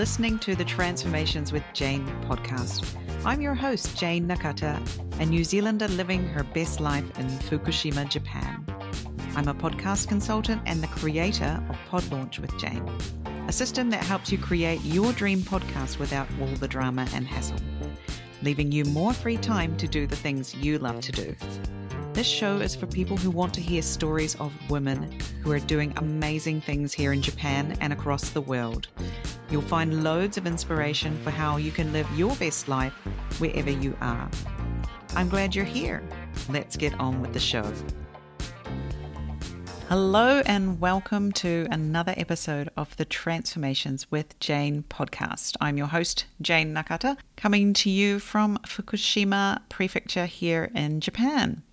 [0.00, 2.96] listening to the Transformations with Jane podcast.
[3.22, 4.80] I'm your host, Jane Nakata,
[5.20, 8.64] a New Zealander living her best life in Fukushima, Japan.
[9.36, 12.90] I'm a podcast consultant and the creator of Pod Launch with Jane,
[13.46, 17.58] a system that helps you create your dream podcast without all the drama and hassle,
[18.40, 21.36] leaving you more free time to do the things you love to do.
[22.14, 25.92] This show is for people who want to hear stories of women who are doing
[25.98, 28.88] amazing things here in Japan and across the world.
[29.50, 32.92] You'll find loads of inspiration for how you can live your best life
[33.38, 34.30] wherever you are.
[35.16, 36.04] I'm glad you're here.
[36.48, 37.64] Let's get on with the show.
[39.88, 45.56] Hello, and welcome to another episode of the Transformations with Jane podcast.
[45.60, 51.64] I'm your host, Jane Nakata, coming to you from Fukushima Prefecture here in Japan.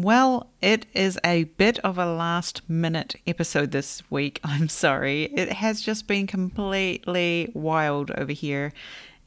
[0.00, 4.38] Well, it is a bit of a last minute episode this week.
[4.44, 5.24] I'm sorry.
[5.24, 8.72] It has just been completely wild over here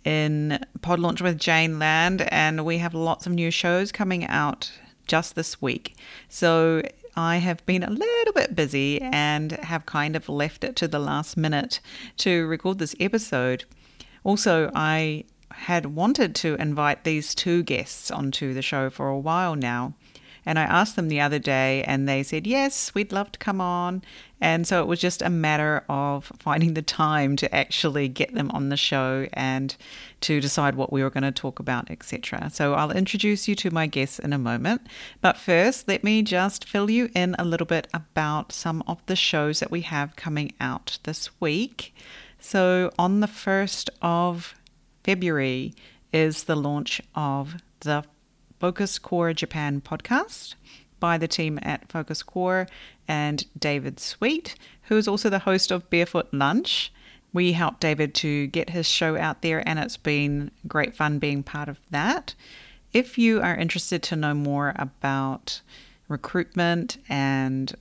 [0.05, 4.71] in Pod Launch with Jane Land, and we have lots of new shows coming out
[5.07, 5.97] just this week.
[6.29, 6.83] So
[7.17, 10.99] I have been a little bit busy and have kind of left it to the
[10.99, 11.81] last minute
[12.19, 13.65] to record this episode.
[14.23, 19.57] Also, I had wanted to invite these two guests onto the show for a while
[19.57, 19.95] now.
[20.45, 23.61] And I asked them the other day, and they said, Yes, we'd love to come
[23.61, 24.01] on.
[24.39, 28.49] And so it was just a matter of finding the time to actually get them
[28.51, 29.75] on the show and
[30.21, 32.49] to decide what we were going to talk about, etc.
[32.51, 34.87] So I'll introduce you to my guests in a moment.
[35.21, 39.15] But first, let me just fill you in a little bit about some of the
[39.15, 41.93] shows that we have coming out this week.
[42.39, 44.55] So on the 1st of
[45.03, 45.75] February
[46.11, 48.03] is the launch of the
[48.61, 50.53] Focus Core Japan podcast
[50.99, 52.67] by the team at Focus Core
[53.07, 56.93] and David Sweet, who is also the host of Barefoot Lunch.
[57.33, 61.41] We helped David to get his show out there, and it's been great fun being
[61.41, 62.35] part of that.
[62.93, 65.61] If you are interested to know more about
[66.07, 67.73] recruitment and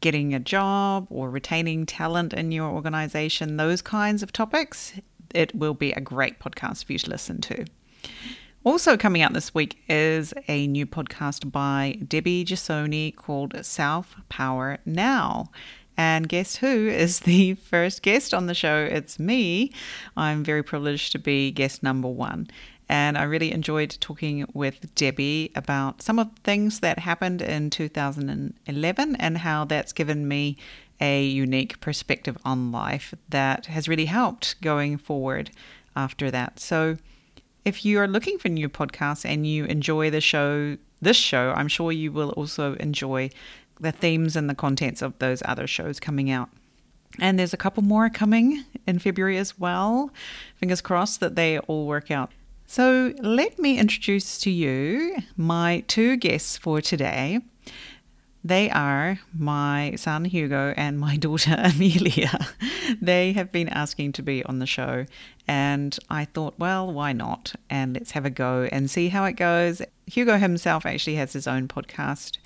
[0.00, 4.94] getting a job or retaining talent in your organization, those kinds of topics,
[5.34, 7.66] it will be a great podcast for you to listen to.
[8.66, 14.78] Also, coming out this week is a new podcast by Debbie Jasoni called Self Power
[14.84, 15.52] Now.
[15.96, 18.78] And guess who is the first guest on the show?
[18.90, 19.72] It's me.
[20.16, 22.48] I'm very privileged to be guest number one.
[22.88, 27.70] And I really enjoyed talking with Debbie about some of the things that happened in
[27.70, 30.56] 2011 and how that's given me
[31.00, 35.52] a unique perspective on life that has really helped going forward
[35.94, 36.58] after that.
[36.58, 36.96] So,
[37.66, 41.66] if you are looking for new podcasts and you enjoy the show, this show, I'm
[41.66, 43.30] sure you will also enjoy
[43.80, 46.48] the themes and the contents of those other shows coming out.
[47.18, 50.12] And there's a couple more coming in February as well.
[50.54, 52.30] Fingers crossed that they all work out.
[52.68, 57.40] So, let me introduce to you my two guests for today.
[58.46, 62.46] They are my son Hugo and my daughter Amelia.
[63.02, 65.06] they have been asking to be on the show,
[65.48, 67.56] and I thought, well, why not?
[67.68, 69.82] And let's have a go and see how it goes.
[70.06, 72.38] Hugo himself actually has his own podcast,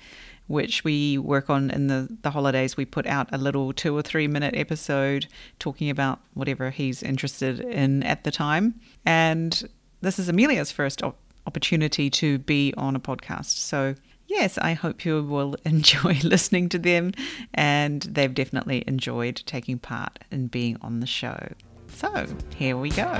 [0.47, 2.75] which we work on in the, the holidays.
[2.75, 5.27] We put out a little two or three minute episode
[5.59, 8.73] talking about whatever he's interested in at the time.
[9.05, 9.69] And
[10.01, 13.57] this is Amelia's first op- opportunity to be on a podcast.
[13.57, 13.93] So
[14.31, 17.11] yes, I hope you will enjoy listening to them,
[17.53, 21.53] and they've definitely enjoyed taking part in being on the show.
[21.89, 22.25] So,
[22.55, 23.11] here we go.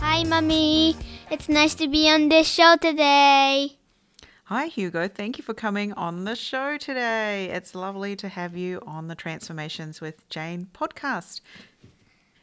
[0.00, 0.96] Hi, Mummy.
[1.30, 3.78] It's nice to be on this show today.
[4.46, 5.08] Hi, Hugo.
[5.08, 7.46] Thank you for coming on the show today.
[7.46, 11.40] It's lovely to have you on the Transformations with Jane podcast.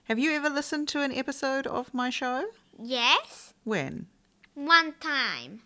[0.06, 2.46] Have you ever listened to an episode of my show?
[2.82, 3.54] Yes?
[3.64, 4.08] When?
[4.54, 5.62] One time.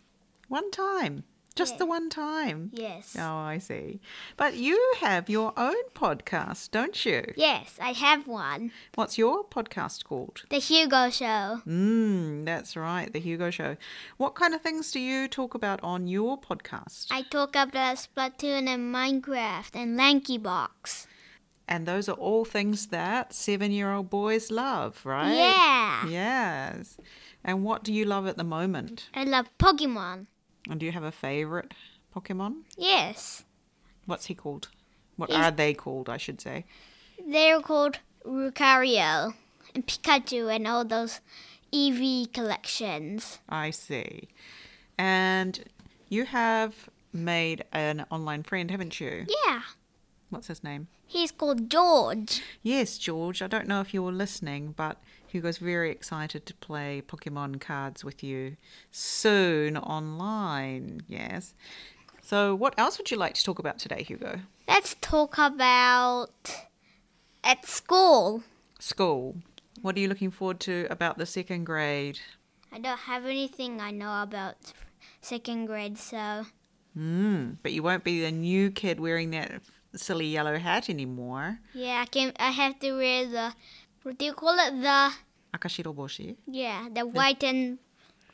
[0.47, 1.23] One time.
[1.55, 2.71] Just the one time.
[2.73, 3.15] Yes.
[3.17, 3.99] Oh, I see.
[4.37, 7.31] But you have your own podcast, don't you?
[7.35, 8.71] Yes, I have one.
[8.95, 10.45] What's your podcast called?
[10.49, 11.61] The Hugo Show.
[11.67, 13.77] Mm, that's right, The Hugo Show.
[14.17, 17.05] What kind of things do you talk about on your podcast?
[17.11, 21.05] I talk about Splatoon and Minecraft and Lanky Box.
[21.67, 25.35] and those are all things that seven year old boys love, right?
[25.35, 26.07] Yeah.
[26.07, 26.97] Yes.
[27.43, 29.09] And what do you love at the moment?
[29.13, 30.27] I love Pokemon.
[30.69, 31.73] And do you have a favorite
[32.15, 32.63] Pokemon?
[32.77, 33.43] Yes.
[34.05, 34.69] What's he called?
[35.17, 36.65] What He's- are they called, I should say?
[37.25, 39.33] They're called Lucario
[39.75, 41.19] and Pikachu and all those
[41.71, 43.39] Eevee collections.
[43.49, 44.29] I see.
[44.97, 45.63] And
[46.09, 49.25] you have made an online friend, haven't you?
[49.45, 49.61] Yeah.
[50.33, 50.87] What's his name?
[51.05, 52.41] He's called George.
[52.63, 53.41] Yes, George.
[53.43, 58.23] I don't know if you're listening, but Hugo's very excited to play Pokemon cards with
[58.23, 58.57] you
[58.91, 61.01] soon online.
[61.07, 61.53] Yes.
[62.21, 64.39] So, what else would you like to talk about today, Hugo?
[64.67, 66.65] Let's talk about
[67.43, 68.43] at school.
[68.79, 69.35] School.
[69.81, 72.19] What are you looking forward to about the second grade?
[72.71, 74.55] I don't have anything I know about
[75.21, 76.45] second grade, so
[76.97, 79.61] Mm, but you won't be the new kid wearing that
[79.95, 81.59] silly yellow hat anymore.
[81.73, 82.33] yeah, I can.
[82.39, 83.53] I have to wear the
[84.03, 84.81] what do you call it?
[84.81, 85.11] The
[85.57, 86.35] Akashiroboshi.
[86.47, 87.77] yeah, the white and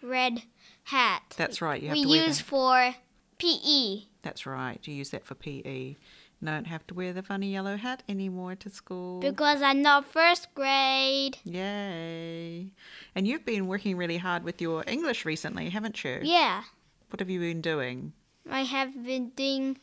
[0.01, 0.44] red
[0.85, 1.21] hat.
[1.38, 1.81] That's right.
[1.81, 2.95] You have we to wear use for.
[3.39, 4.03] PE.
[4.21, 4.79] That's right.
[4.85, 5.95] You use that for PE.
[6.44, 9.19] Don't have to wear the funny yellow hat anymore to school.
[9.21, 11.38] Because I'm not first grade.
[11.45, 12.71] Yay.
[13.15, 16.19] And you've been working really hard with your English recently, haven't you?
[16.21, 16.63] Yeah,
[17.09, 18.13] What have you been doing?
[18.50, 19.77] I have been doing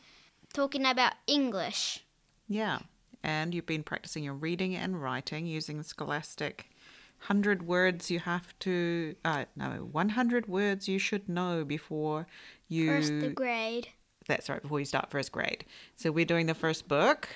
[0.57, 2.03] talking about English.
[2.49, 2.79] Yeah.
[3.23, 6.71] And you've been practicing your reading and writing using the Scholastic
[7.19, 12.25] 100 words you have to, uh, no, 100 words you should know before
[12.67, 12.87] you.
[12.87, 13.89] First grade.
[14.27, 15.63] That's right, before you start first grade.
[15.95, 17.29] So we're doing the first book,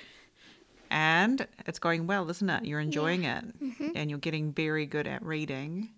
[0.89, 2.65] and it's going well, isn't it?
[2.65, 3.45] You're enjoying it,
[3.95, 5.89] and you're getting very good at reading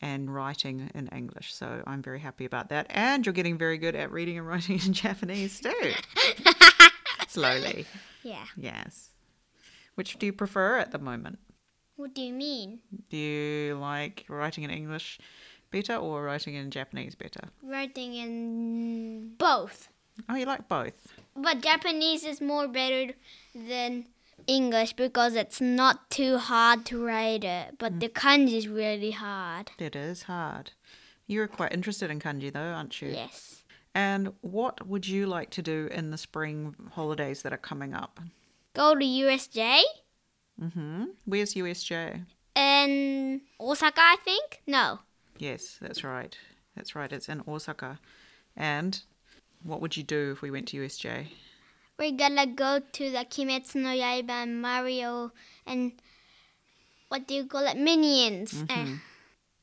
[0.00, 1.52] and writing in English.
[1.54, 2.86] So I'm very happy about that.
[2.90, 5.92] And you're getting very good at reading and writing in Japanese too.
[7.28, 7.86] Slowly,
[8.22, 8.44] Yeah.
[8.56, 9.10] yes.
[9.94, 11.38] Which do you prefer at the moment?
[11.96, 12.78] What do you mean?
[13.10, 15.18] Do you like writing in English
[15.70, 17.48] better or writing in Japanese better?
[17.62, 19.88] Writing in both.
[20.28, 21.12] Oh, you like both.
[21.36, 23.12] But Japanese is more better
[23.54, 24.06] than
[24.48, 27.76] English because it's not too hard to write it.
[27.78, 29.70] But the kanji is really hard.
[29.78, 30.72] It is hard.
[31.28, 33.10] You're quite interested in kanji, though, aren't you?
[33.10, 33.62] Yes.
[33.94, 38.18] And what would you like to do in the spring holidays that are coming up?
[38.74, 39.82] Go to USJ
[40.60, 42.24] Mm hmm Where's USJ?
[42.56, 44.62] In Osaka, I think.
[44.66, 44.98] No.
[45.38, 46.36] Yes, that's right.
[46.74, 47.12] That's right.
[47.12, 48.00] It's in Osaka.
[48.56, 49.00] And
[49.62, 51.28] what would you do if we went to USJ?
[51.98, 55.32] We're gonna go to the Kimetsu no Yaiba and Mario
[55.66, 55.92] and
[57.08, 57.76] what do you call it?
[57.76, 58.64] Minions.
[58.68, 58.86] Uh,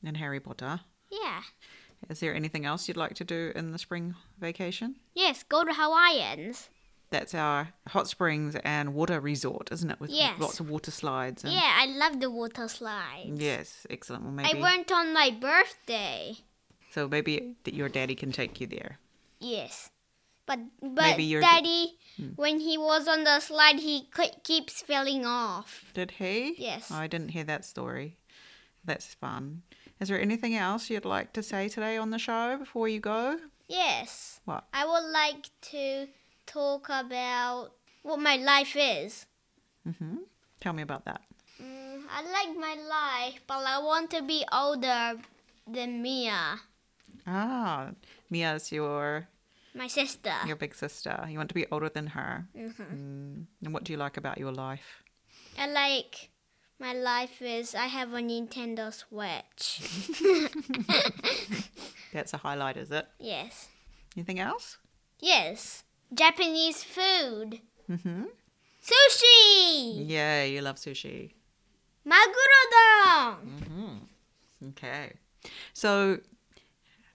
[0.02, 0.80] In Harry Potter?
[1.10, 1.42] yeah.
[2.10, 4.96] Is there anything else you'd like to do in the spring vacation?
[5.14, 6.68] Yes, go to Hawaiians.
[7.10, 9.98] That's our hot springs and water resort, isn't it?
[10.00, 10.38] With Yes.
[10.38, 11.42] lots of water slides.
[11.42, 13.40] And Yeah, I love the water slides.
[13.40, 14.24] Yes, excellent.
[14.24, 16.36] Well, I went on my birthday.
[16.90, 17.08] so.
[17.08, 18.98] Maybe your daddy can take you there.
[19.40, 19.90] Yes.
[20.46, 21.98] But but daddy,
[22.36, 25.90] when he was on the slide, he ke- keeps falling off.
[25.92, 26.54] Did he?
[26.56, 26.90] Yes.
[26.90, 28.16] I didn't hear that story.
[28.84, 29.62] That's fun.
[30.00, 33.38] Is there anything else you'd like to say today on the show before you go?
[33.66, 34.40] Yes.
[34.44, 34.64] What?
[34.72, 36.06] I would like to
[36.46, 37.72] talk about
[38.02, 39.26] what my life is.
[39.82, 40.18] hmm
[40.60, 41.20] Tell me about that.
[41.60, 45.18] Mm, I like my life, but I want to be older
[45.66, 46.60] than Mia,
[47.26, 47.90] Ah,
[48.30, 49.26] Mia's your
[49.76, 50.32] my sister.
[50.46, 51.26] your big sister.
[51.28, 52.46] You want to be older than her.
[52.56, 52.74] Mhm.
[52.76, 53.46] Mm.
[53.64, 55.02] And what do you like about your life?
[55.58, 56.30] I like
[56.78, 59.80] my life is I have a Nintendo Switch.
[62.12, 63.06] That's a highlight, is it?
[63.18, 63.68] yes.
[64.16, 64.78] Anything else?
[65.20, 65.84] Yes.
[66.14, 67.60] Japanese food.
[67.90, 68.24] Mm-hmm.
[68.82, 70.08] Sushi!
[70.08, 71.32] Yeah, you love sushi.
[72.06, 73.36] Magurodon!
[73.44, 74.68] Mm-hmm.
[74.68, 75.12] Okay.
[75.74, 76.18] So,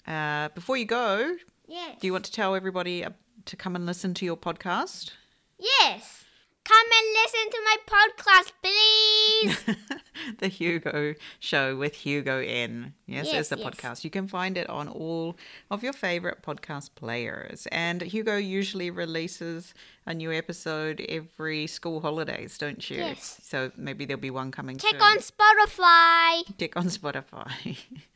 [0.06, 1.36] uh, before you go,
[1.72, 1.98] Yes.
[2.02, 3.12] do you want to tell everybody uh,
[3.46, 5.12] to come and listen to your podcast?
[5.58, 6.26] Yes.
[6.64, 9.76] Come and listen to my podcast, please.
[10.38, 12.94] the Hugo Show with Hugo N.
[13.08, 13.68] Yes, Yes, is the yes.
[13.68, 14.04] podcast.
[14.04, 15.38] You can find it on all
[15.72, 17.68] of your favorite podcast players.
[17.72, 19.74] And Hugo usually releases
[20.06, 22.98] a new episode every school holidays, don't you?
[22.98, 23.40] Yes.
[23.44, 25.02] So maybe there'll be one coming Check soon.
[25.02, 26.58] on Spotify.
[26.60, 27.78] Check on Spotify.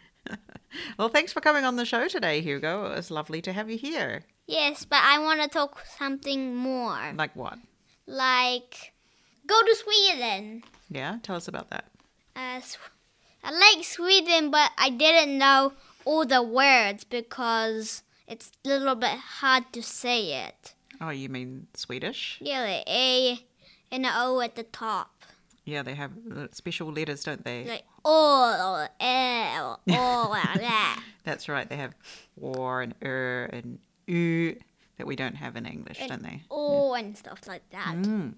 [0.97, 2.85] well, thanks for coming on the show today, Hugo.
[2.91, 4.23] It was lovely to have you here.
[4.47, 7.13] Yes, but I want to talk something more.
[7.15, 7.57] Like what?
[8.07, 8.93] Like,
[9.47, 10.63] go to Sweden.
[10.89, 11.85] Yeah, tell us about that.
[12.35, 12.61] Uh,
[13.43, 19.17] I like Sweden, but I didn't know all the words because it's a little bit
[19.17, 20.73] hard to say it.
[21.01, 22.37] Oh, you mean Swedish?
[22.41, 23.39] Yeah, the A
[23.91, 25.11] and the O at the top.
[25.63, 27.65] Yeah, they have uh, special letters, don't they?
[27.65, 31.03] Like O, L, O, that.
[31.23, 31.67] That's right.
[31.67, 31.95] They have
[32.39, 34.55] or and er and u
[34.97, 36.43] that we don't have in English, And don't they?
[36.51, 37.95] O and stuff like that.
[37.95, 38.35] Mm.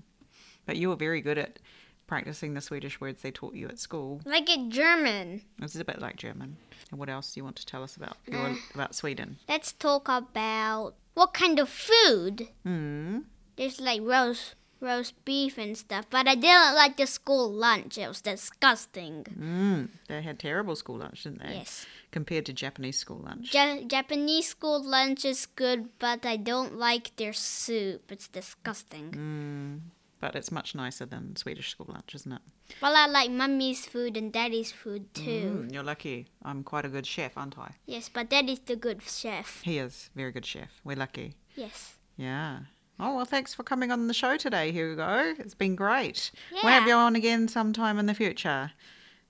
[0.66, 1.60] But you were very good at
[2.08, 4.22] practicing the Swedish words they taught you at school.
[4.26, 5.42] Like in German.
[5.60, 6.58] This is a bit like German.
[6.90, 9.38] And what else do you want to tell us about your, about Sweden?
[9.50, 12.48] Let's talk about what kind of food.
[12.64, 13.20] Hmm.
[13.58, 17.98] There's like roast roast beef and stuff, but I didn't like the school lunch.
[17.98, 19.26] It was disgusting.
[19.40, 21.56] Mm, they had terrible school lunch, didn't they?
[21.56, 21.86] Yes.
[22.12, 23.54] Compared to Japanese school lunch.
[23.54, 28.12] Ja- Japanese school lunch is good, but I don't like their soup.
[28.12, 29.12] It's disgusting.
[29.12, 29.80] Mm,
[30.20, 32.42] but it's much nicer than Swedish school lunch, isn't it?
[32.82, 35.66] Well, I like mummy's food and daddy's food too.
[35.68, 36.28] Mm, you're lucky.
[36.44, 37.72] I'm quite a good chef, aren't I?
[37.86, 39.62] Yes, but daddy's the good chef.
[39.64, 40.70] He is very good chef.
[40.84, 41.36] We're lucky.
[41.56, 41.96] Yes.
[42.18, 42.60] Yeah.
[43.00, 45.36] Oh well, thanks for coming on the show today, Hugo.
[45.38, 46.32] It's been great.
[46.52, 48.72] We'll have you on again sometime in the future.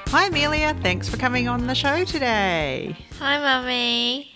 [0.07, 0.75] Hi, Amelia.
[0.81, 2.95] Thanks for coming on the show today.
[3.19, 4.33] Hi, Mummy.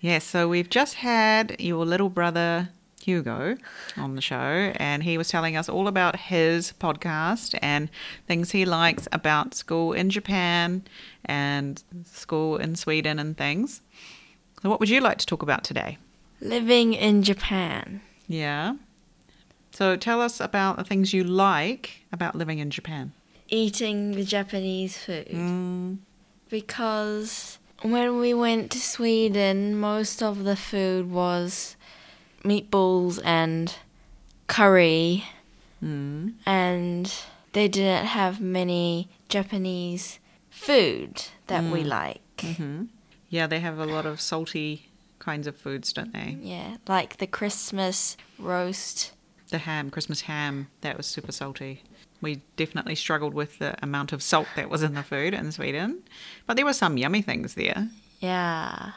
[0.00, 2.68] Yes, so we've just had your little brother
[3.04, 3.56] Hugo
[3.96, 7.90] on the show, and he was telling us all about his podcast and
[8.26, 10.82] things he likes about school in Japan
[11.24, 13.80] and school in Sweden and things.
[14.62, 15.98] So, what would you like to talk about today?
[16.40, 18.00] Living in Japan.
[18.26, 18.76] Yeah.
[19.72, 23.12] So, tell us about the things you like about living in Japan.
[23.48, 25.28] Eating the Japanese food.
[25.28, 25.98] Mm,
[26.48, 31.76] Because when we went to Sweden, most of the food was
[32.44, 33.74] meatballs and
[34.46, 35.24] curry,
[35.82, 37.12] mm, and
[37.52, 40.18] they didn't have many Japanese
[40.50, 42.20] food that we like.
[42.40, 42.84] hmm
[43.28, 46.36] Yeah, they have a lot of salty kinds of foods, don't they?
[46.40, 49.12] Yeah, like the Christmas roast.
[49.50, 51.82] the ham, Christmas ham, that was super salty.
[52.20, 56.02] We definitely struggled with the amount of salt that was in the food in Sweden,
[56.46, 57.88] but there were some yummy things there.
[58.20, 58.92] Yeah.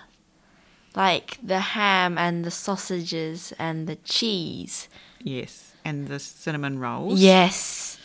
[0.96, 4.88] Like the ham and the sausages and the cheese.
[5.22, 7.20] Yes, and the cinnamon rolls.
[7.20, 8.00] Yes.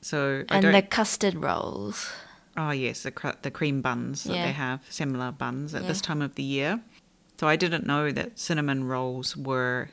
[0.00, 2.10] So I And the custard rolls.
[2.56, 4.46] oh yes, the cr- the cream buns that Yeah.
[4.46, 6.80] they have, similar buns at this time of the year.
[7.40, 9.90] So I didn't know that cinnamon rolls were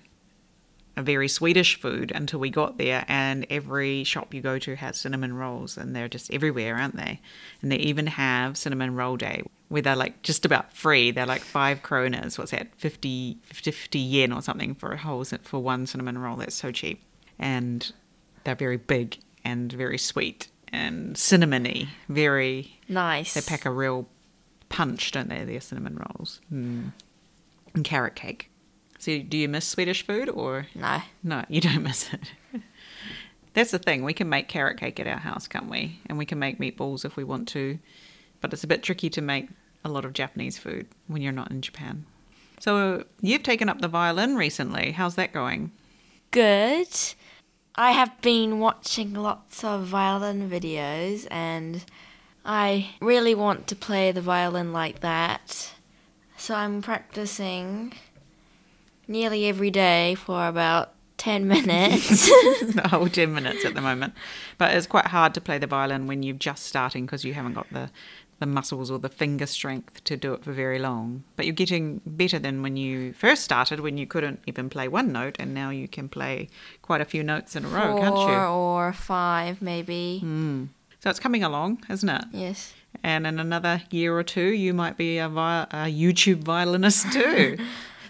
[0.98, 4.98] a very Swedish food until we got there, and every shop you go to has
[4.98, 7.20] cinnamon rolls, and they're just everywhere, aren't they?
[7.62, 11.12] And they even have cinnamon roll day where they're like just about free.
[11.12, 12.38] They're like five kronas.
[12.38, 12.68] What's that?
[12.78, 16.38] 50, 50 yen or something for a whole for one cinnamon roll.
[16.38, 17.04] That's so cheap,
[17.40, 17.92] and
[18.44, 21.90] they're very big and very sweet and cinnamony.
[22.10, 23.34] Very Nice.
[23.34, 24.08] they pack a real
[24.70, 25.44] punch, don't they?
[25.44, 26.92] Their cinnamon rolls mm.
[27.74, 28.50] and carrot cake.
[28.98, 31.02] So, do you miss Swedish food or No.
[31.24, 31.44] no?
[31.50, 32.32] You don't miss it.
[33.54, 34.04] That's the thing.
[34.04, 36.00] We can make carrot cake at our house, can't we?
[36.08, 37.80] And we can make meatballs if we want to,
[38.42, 39.50] but it's a bit tricky to make
[39.84, 42.06] a lot of Japanese food when you're not in Japan.
[42.60, 44.92] So, you've taken up the violin recently.
[44.92, 45.72] How's that going?
[46.32, 46.90] Good.
[47.75, 51.84] I have been watching lots of violin videos and
[52.46, 55.74] I really want to play the violin like that.
[56.38, 57.94] So I'm practicing
[59.08, 62.26] nearly every day for about 10 minutes.
[62.76, 64.14] the whole 10 minutes at the moment.
[64.58, 67.54] But it's quite hard to play the violin when you're just starting because you haven't
[67.54, 67.90] got the,
[68.40, 71.24] the muscles or the finger strength to do it for very long.
[71.36, 75.12] But you're getting better than when you first started, when you couldn't even play one
[75.12, 76.50] note, and now you can play
[76.82, 78.38] quite a few notes in a row, can't Four you?
[78.38, 80.22] or five, maybe.
[80.24, 80.68] Mm.
[81.00, 82.26] So it's coming along, isn't it?
[82.32, 82.74] Yes.
[83.04, 87.58] And in another year or two, you might be a, vi- a YouTube violinist too.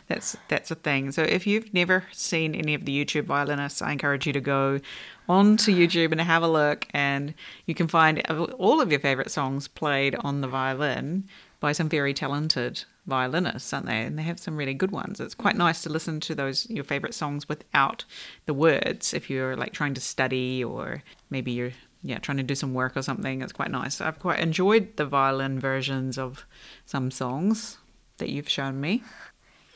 [0.07, 1.12] That's that's a thing.
[1.12, 4.79] So if you've never seen any of the YouTube violinists, I encourage you to go
[5.27, 7.33] onto YouTube and have a look, and
[7.65, 11.27] you can find all of your favorite songs played on the violin
[11.59, 14.01] by some very talented violinists, aren't they?
[14.01, 15.19] And they have some really good ones.
[15.19, 18.05] It's quite nice to listen to those your favorite songs without
[18.45, 21.71] the words if you're like trying to study or maybe you're
[22.03, 23.41] yeah, trying to do some work or something.
[23.41, 24.00] It's quite nice.
[24.00, 26.45] I've quite enjoyed the violin versions of
[26.85, 27.79] some songs
[28.17, 29.03] that you've shown me.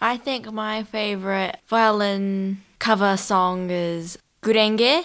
[0.01, 5.03] I think my favorite violin cover song is Gurenge.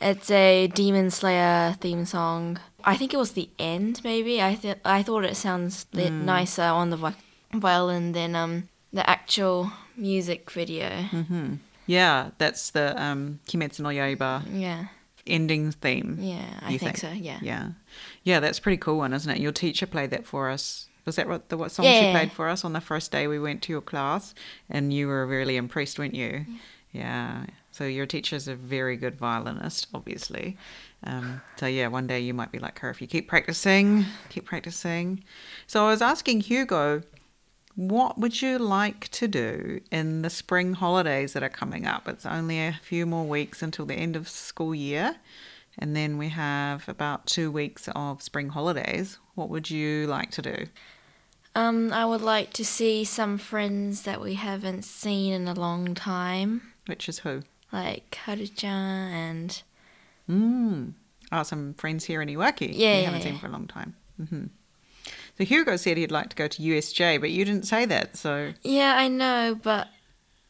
[0.00, 2.58] It's a Demon Slayer theme song.
[2.84, 4.42] I think it was the end, maybe.
[4.42, 7.14] I th- I thought it sounds li- nicer on the vi-
[7.54, 10.88] violin than um the actual music video.
[11.02, 11.54] Hmm.
[11.86, 14.86] Yeah, that's the um, Kimetsu no Yaiba Yeah,
[15.26, 16.18] ending theme.
[16.20, 17.10] yeah, I you think, so.
[17.10, 17.38] Yeah.
[17.42, 17.68] Yeah,
[18.22, 19.40] yeah, that's a pretty cool one, isn't it?
[19.40, 20.88] Your teacher played that for us.
[21.04, 23.38] Was that what the what song she played for us on the first day we
[23.38, 24.34] went to your class?
[24.70, 26.46] And you were really impressed, weren't you?
[26.92, 27.46] Yeah.
[27.70, 30.56] So your teacher's a very good violinist, obviously.
[31.04, 34.44] Um, so yeah, one day you might be like her if you keep practicing, keep
[34.44, 35.24] practicing.
[35.66, 37.02] So I was asking Hugo,
[37.74, 42.06] what would you like to do in the spring holidays that are coming up?
[42.06, 45.16] It's only a few more weeks until the end of school year,
[45.78, 49.18] and then we have about two weeks of spring holidays.
[49.34, 50.66] What would you like to do?
[51.54, 55.94] Um, I would like to see some friends that we haven't seen in a long
[55.94, 57.42] time, Which is who?
[57.72, 59.62] like Haruchan and
[60.30, 60.92] Mm.
[61.32, 62.70] Oh, some friends here in Iwaki.
[62.74, 63.96] Yeah, You haven't yeah, seen for a long time.
[64.16, 64.44] hmm
[65.38, 68.16] So Hugo said he'd like to go to USJ, but you didn't say that.
[68.16, 69.88] So yeah, I know, but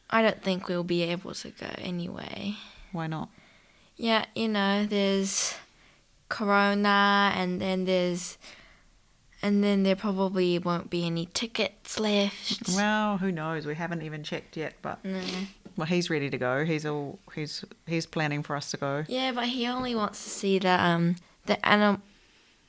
[0.09, 2.55] I don't think we'll be able to go anyway.
[2.91, 3.29] why not?
[3.97, 5.55] Yeah, you know, there's
[6.29, 8.37] Corona, and then there's,
[9.43, 12.69] and then there probably won't be any tickets left.
[12.75, 13.65] Well, who knows?
[13.67, 15.21] We haven't even checked yet, but No.
[15.77, 16.65] well, he's ready to go.
[16.65, 19.03] He's all he's he's planning for us to go.
[19.07, 22.01] Yeah, but he only wants to see the um the animal,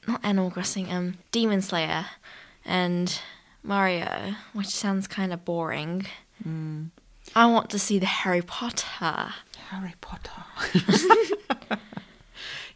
[0.06, 2.06] not Animal Crossing, um Demon Slayer,
[2.64, 3.18] and
[3.62, 6.06] Mario, which sounds kind of boring.
[6.46, 6.90] Mm.
[7.34, 9.32] I want to see the Harry Potter.
[9.70, 10.44] Harry Potter.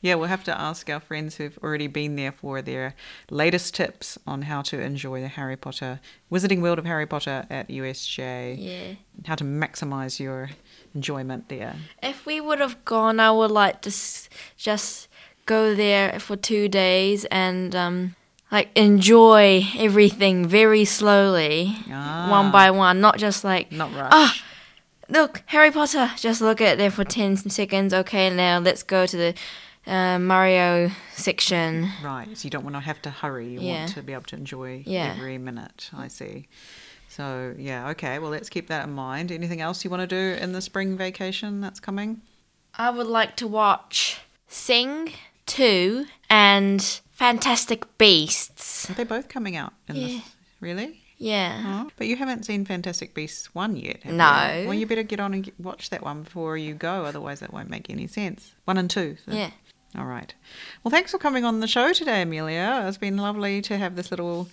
[0.00, 2.95] yeah, we'll have to ask our friends who've already been there for their
[3.31, 6.00] latest tips on how to enjoy the Harry Potter
[6.31, 8.57] Wizarding World of Harry Potter at USJ.
[8.59, 8.95] Yeah.
[9.26, 10.50] How to maximize your
[10.95, 11.75] enjoyment there.
[12.02, 13.90] If we would have gone, I would like to
[14.57, 15.09] just
[15.47, 18.14] go there for two days and um
[18.50, 22.28] like enjoy everything very slowly, Ah.
[22.31, 24.11] one by one, not just like Not rush.
[24.12, 24.35] Ah,
[25.09, 26.11] look, Harry Potter.
[26.17, 27.93] Just look at it there for 10 seconds.
[27.93, 29.35] Okay, now let's go to the
[29.88, 31.88] uh, Mario section.
[32.04, 33.49] Right, so you don't want to have to hurry.
[33.49, 33.78] You Yeah.
[33.80, 35.14] want to be able to enjoy Yeah.
[35.16, 35.90] every minute.
[35.97, 36.47] I see.
[37.09, 39.33] So, yeah, okay, well, let's keep that in mind.
[39.33, 42.21] Anything else you want to do in the spring vacation that's coming?
[42.75, 45.12] I would like to watch Sing
[45.47, 48.88] 2 and Fantastic Beasts.
[48.90, 50.07] Are they both coming out in Yeah.
[50.09, 50.23] this?
[50.61, 51.00] Really?
[51.16, 51.62] Yeah.
[51.87, 54.54] Oh, but you haven't seen Fantastic Beasts 1 yet, have No.
[54.61, 54.68] you?
[54.68, 57.52] Well, you better get on and get, watch that one before you go, otherwise, that
[57.52, 58.52] won't make any sense.
[58.66, 59.16] 1 and 2.
[59.26, 59.50] so- Yeah.
[59.97, 60.35] All right.
[60.83, 62.85] Well, thanks for coming on the show today, Amelia.
[62.87, 64.49] It's been lovely to have this little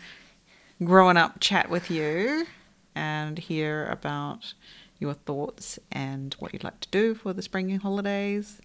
[0.84, 2.46] growing up chat with you
[2.96, 4.54] and hear about
[5.00, 8.62] your thoughts and what you'd like to do for the spring holidays.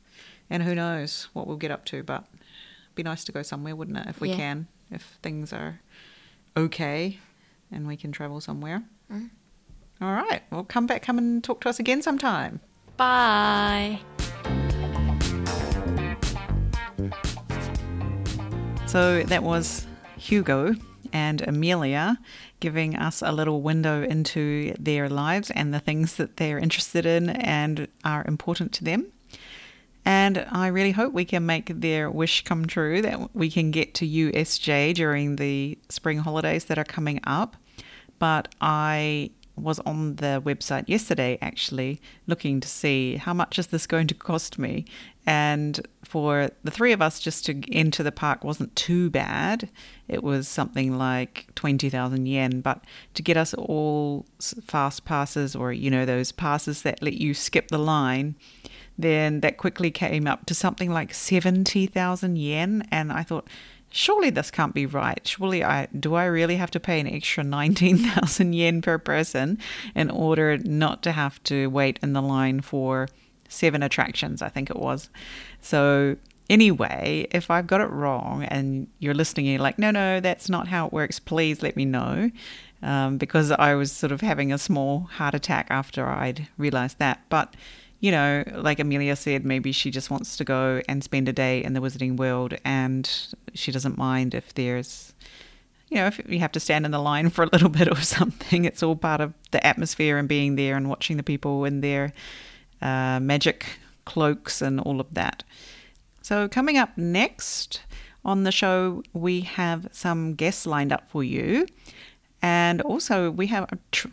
[0.49, 3.75] And who knows what we'll get up to, but it'd be nice to go somewhere,
[3.77, 4.37] wouldn't it, if we Yeah.
[4.37, 5.81] can, if things are
[6.57, 7.19] okay
[7.71, 8.83] and we can travel somewhere.
[9.13, 9.31] Mm.
[10.01, 10.43] All right.
[10.51, 12.61] Well, come back, come and talk to us again sometime.
[12.97, 14.01] Bye.
[18.91, 19.87] So that was
[20.19, 20.75] Hugo
[21.13, 22.19] and Amelia
[22.59, 27.31] giving us a little window into their lives and the things that they're interested in
[27.31, 29.07] and are important to them.
[30.05, 33.95] And I really hope we can make their wish come true that we can get
[33.95, 37.55] to USJ during the spring holidays that are coming up.
[38.19, 43.87] But I was on the website yesterday actually looking to see how much is this
[43.87, 44.85] going to cost me
[45.27, 49.69] and for the three of us just to enter the park wasn't too bad.
[50.09, 52.61] It was something like 20,000 yen.
[52.63, 57.35] But to get us all fast passes or you know those passes that let you
[57.35, 58.35] skip the line
[58.99, 62.87] then that quickly came up to something like 70,000 yen.
[62.91, 63.49] And I thought
[63.91, 65.27] surely this can't be right.
[65.27, 69.59] Surely I do I really have to pay an extra 19,000 yen per person
[69.95, 73.09] in order not to have to wait in the line for
[73.51, 75.11] seven attractions I think it was.
[75.61, 76.17] So
[76.49, 80.49] anyway if I've got it wrong and you're listening and you're like no no that's
[80.49, 82.31] not how it works please let me know.
[82.83, 87.21] Um, because I was sort of having a small heart attack after I'd realized that.
[87.29, 87.55] But
[88.01, 91.63] you know, like Amelia said, maybe she just wants to go and spend a day
[91.63, 93.09] in the Wizarding World and
[93.55, 95.13] she doesn't mind if there's,
[95.91, 98.01] you know, if you have to stand in the line for a little bit or
[98.01, 98.65] something.
[98.65, 102.15] It's all part of the atmosphere and being there and watching the people in their
[102.83, 103.67] uh, magic
[104.05, 105.45] cloaks and all of that.
[106.23, 107.83] So, coming up next
[108.25, 111.67] on the show, we have some guests lined up for you.
[112.43, 113.69] And also, we have.
[113.93, 114.09] Tr-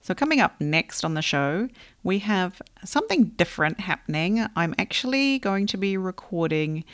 [0.00, 1.68] so, coming up next on the show,
[2.02, 4.46] we have something different happening.
[4.56, 6.84] I'm actually going to be recording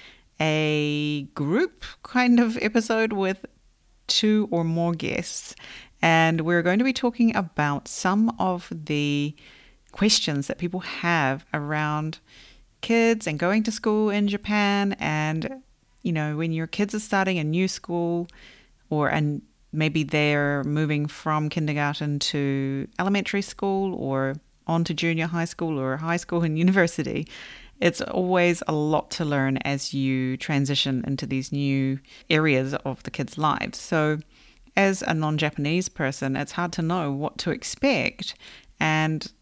[0.40, 3.46] a group kind of episode with
[4.06, 5.54] two or more guests,
[6.02, 9.34] and we're going to be talking about some of the
[9.92, 12.18] questions that people have around
[12.80, 15.62] kids and going to school in Japan and
[16.02, 18.28] you know when your kids are starting a new school
[18.90, 25.44] or and maybe they're moving from kindergarten to elementary school or on to junior high
[25.44, 27.26] school or high school and university
[27.80, 33.10] it's always a lot to learn as you transition into these new areas of the
[33.10, 33.78] kids' lives.
[33.78, 34.18] So
[34.76, 38.34] as a non-Japanese person it's hard to know what to expect
[38.80, 39.32] and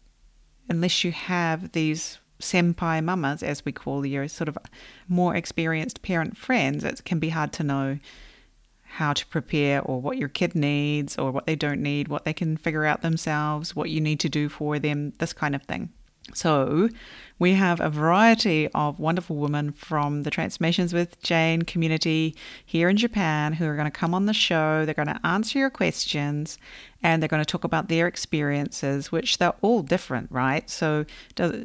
[0.69, 4.57] unless you have these senpai mamas, as we call your sort of
[5.07, 7.99] more experienced parent friends, it can be hard to know
[8.83, 12.33] how to prepare or what your kid needs or what they don't need, what they
[12.33, 15.89] can figure out themselves, what you need to do for them, this kind of thing.
[16.33, 16.89] So,
[17.39, 22.35] we have a variety of wonderful women from the Transformations with Jane community
[22.65, 24.85] here in Japan who are going to come on the show.
[24.85, 26.57] They're going to answer your questions
[27.03, 30.69] and they're going to talk about their experiences, which they're all different, right?
[30.69, 31.05] So,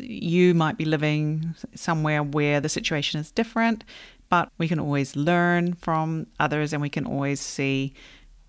[0.01, 3.85] you might be living somewhere where the situation is different,
[4.29, 7.95] but we can always learn from others and we can always see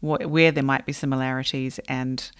[0.02, 2.32] what, where there might be similarities and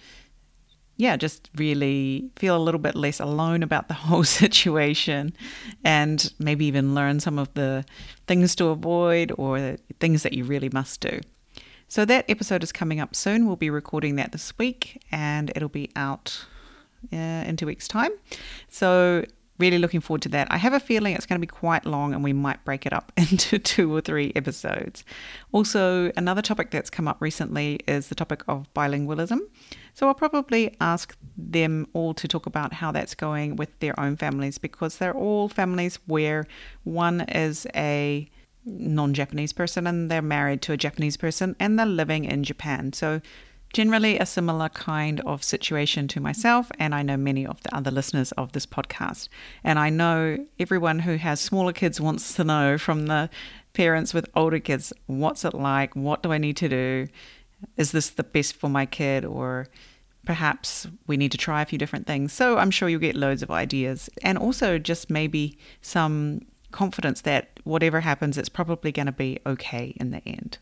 [0.96, 5.34] yeah, just really feel a little bit less alone about the whole situation
[5.84, 7.84] and maybe even learn some of the
[8.26, 11.20] things to avoid or things that you really must do.
[11.88, 13.46] So, that episode is coming up soon.
[13.46, 16.46] We'll be recording that this week and it'll be out
[17.12, 18.10] uh, in two weeks' time.
[18.68, 19.24] So,
[19.58, 20.48] really looking forward to that.
[20.50, 22.92] I have a feeling it's going to be quite long and we might break it
[22.92, 25.04] up into two or three episodes.
[25.52, 29.40] Also, another topic that's come up recently is the topic of bilingualism.
[29.94, 34.16] So I'll probably ask them all to talk about how that's going with their own
[34.16, 36.46] families because they're all families where
[36.82, 38.28] one is a
[38.64, 42.92] non Japanese person and they're married to a Japanese person and they're living in Japan.
[42.92, 43.20] So
[43.74, 47.90] generally a similar kind of situation to myself, and I know many of the other
[47.90, 49.28] listeners of this podcast.
[49.62, 53.28] And I know everyone who has smaller kids wants to know from the
[53.74, 55.94] parents with older kids what's it like?
[55.94, 57.08] What do I need to do?
[57.76, 59.24] Is this the best for my kid?
[59.24, 59.66] Or
[60.24, 62.32] perhaps we need to try a few different things.
[62.32, 67.50] So I'm sure you'll get loads of ideas, and also just maybe some confidence that
[67.64, 70.58] whatever happens, it's probably going to be okay in the end.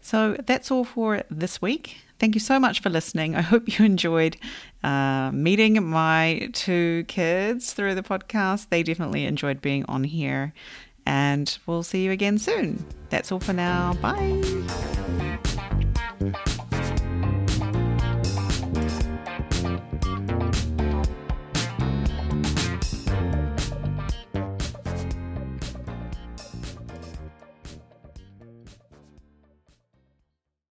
[0.00, 1.98] So that's all for this week.
[2.18, 3.34] Thank you so much for listening.
[3.34, 4.36] I hope you enjoyed
[4.82, 8.68] uh, meeting my two kids through the podcast.
[8.70, 10.52] They definitely enjoyed being on here.
[11.04, 12.84] And we'll see you again soon.
[13.10, 13.94] That's all for now.
[13.94, 14.94] Bye.